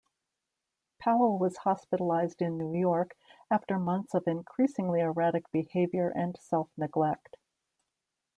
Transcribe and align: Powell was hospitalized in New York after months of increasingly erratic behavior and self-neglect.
Powell 0.97 1.37
was 1.37 1.57
hospitalized 1.57 2.41
in 2.41 2.57
New 2.57 2.75
York 2.75 3.15
after 3.51 3.77
months 3.77 4.15
of 4.15 4.23
increasingly 4.27 4.99
erratic 4.99 5.51
behavior 5.51 6.09
and 6.09 6.35
self-neglect. 6.39 7.37